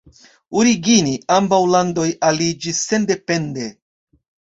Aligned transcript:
Origine 0.59 1.11
ambaŭ 1.35 1.59
landoj 1.73 2.05
aliĝis 2.29 2.79
sendepende. 2.87 3.69